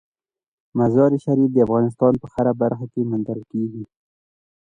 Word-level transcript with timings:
مزارشریف 0.77 1.49
د 1.53 1.57
افغانستان 1.65 2.13
په 2.21 2.27
هره 2.33 2.53
برخه 2.61 2.85
کې 2.93 3.01
موندل 3.09 3.39
کېږي. 3.51 3.83